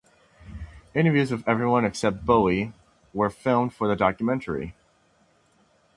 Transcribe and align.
Interviews 0.95 1.29
with 1.31 1.47
everyone 1.47 1.85
except 1.85 2.25
Bowie 2.25 2.73
were 3.13 3.29
filmed 3.29 3.71
for 3.71 3.87
the 3.87 3.95
documentary. 3.95 4.73